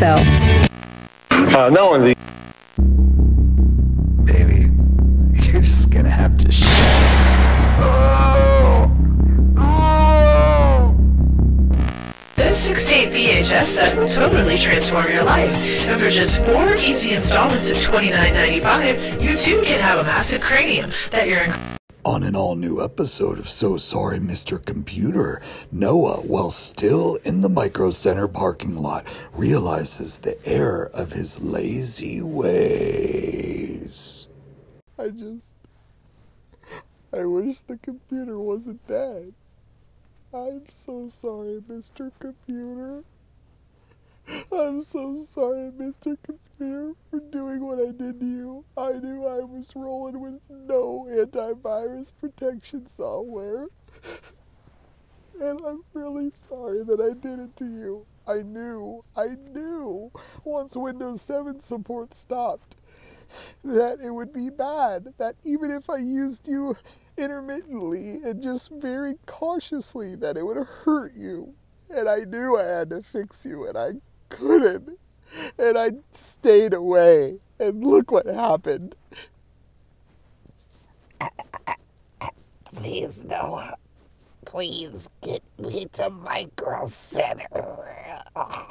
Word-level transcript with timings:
so. 0.00 0.14
Uh, 1.30 1.68
not 1.68 1.76
only 1.76 2.14
Baby, 4.24 4.72
you're 5.44 5.60
just 5.60 5.90
gonna 5.90 6.08
have 6.08 6.38
to 6.38 6.50
sh- 6.50 6.64
oh! 7.80 8.96
Oh! 9.58 10.96
This 12.34 12.58
68 12.60 13.10
VHS 13.10 13.64
set 13.66 13.94
will 13.94 14.08
totally 14.08 14.56
transform 14.56 15.12
your 15.12 15.24
life. 15.24 15.50
And 15.50 16.00
for 16.00 16.08
just 16.08 16.46
four 16.46 16.74
easy 16.76 17.10
installments 17.10 17.68
of 17.68 17.76
$29.95, 17.76 19.20
you 19.20 19.36
too 19.36 19.60
can 19.60 19.80
have 19.80 19.98
a 19.98 20.04
massive 20.04 20.40
cranium 20.40 20.90
that 21.10 21.28
you're 21.28 21.79
On 22.02 22.22
an 22.22 22.34
all 22.34 22.56
new 22.56 22.82
episode 22.82 23.38
of 23.38 23.50
So 23.50 23.76
Sorry 23.76 24.18
Mr. 24.18 24.64
Computer, 24.64 25.42
Noah, 25.70 26.22
while 26.22 26.50
still 26.50 27.16
in 27.24 27.42
the 27.42 27.48
Micro 27.50 27.90
Center 27.90 28.26
parking 28.26 28.74
lot, 28.74 29.04
realizes 29.34 30.16
the 30.16 30.38
error 30.46 30.90
of 30.94 31.12
his 31.12 31.42
lazy 31.42 32.22
ways. 32.22 34.28
I 34.98 35.08
just. 35.08 35.44
I 37.12 37.26
wish 37.26 37.58
the 37.58 37.76
computer 37.76 38.38
wasn't 38.38 38.86
dead. 38.88 39.34
I'm 40.32 40.62
so 40.70 41.10
sorry, 41.10 41.62
Mr. 41.68 42.10
Computer. 42.18 43.04
I'm 44.70 44.82
so 44.82 45.20
sorry, 45.24 45.72
Mr. 45.72 46.16
Computer, 46.22 46.92
for 47.10 47.18
doing 47.18 47.66
what 47.66 47.80
I 47.80 47.90
did 47.90 48.20
to 48.20 48.24
you. 48.24 48.64
I 48.76 48.92
knew 48.92 49.26
I 49.26 49.40
was 49.40 49.72
rolling 49.74 50.20
with 50.20 50.40
no 50.48 51.08
antivirus 51.10 52.12
protection 52.20 52.86
software. 52.86 53.66
And 55.40 55.58
I'm 55.66 55.82
really 55.92 56.30
sorry 56.30 56.84
that 56.84 57.00
I 57.00 57.18
did 57.18 57.40
it 57.40 57.56
to 57.56 57.64
you. 57.64 58.06
I 58.28 58.42
knew, 58.42 59.02
I 59.16 59.38
knew, 59.52 60.12
once 60.44 60.76
Windows 60.76 61.22
7 61.22 61.58
support 61.58 62.14
stopped, 62.14 62.76
that 63.64 63.98
it 64.00 64.10
would 64.10 64.32
be 64.32 64.50
bad. 64.50 65.14
That 65.18 65.34
even 65.42 65.72
if 65.72 65.90
I 65.90 65.96
used 65.96 66.46
you 66.46 66.76
intermittently 67.16 68.20
and 68.22 68.40
just 68.40 68.70
very 68.70 69.14
cautiously, 69.26 70.14
that 70.16 70.36
it 70.36 70.44
would 70.44 70.58
hurt 70.58 71.14
you. 71.14 71.54
And 71.88 72.08
I 72.08 72.18
knew 72.18 72.56
I 72.56 72.64
had 72.64 72.90
to 72.90 73.02
fix 73.02 73.44
you, 73.44 73.66
and 73.66 73.76
I 73.76 73.94
couldn't. 74.30 74.98
And 75.58 75.78
I 75.78 75.92
stayed 76.12 76.74
away. 76.74 77.38
And 77.60 77.84
look 77.86 78.10
what 78.12 78.26
happened. 78.26 78.96
Please, 82.74 83.24
Noah. 83.24 83.76
Please 84.46 85.10
get 85.22 85.42
me 85.58 85.86
to 85.92 86.10
Micro 86.10 86.86
Center. 86.86 87.78